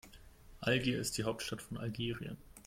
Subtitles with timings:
[0.61, 2.35] Algier ist die Hauptstadt von Algerien.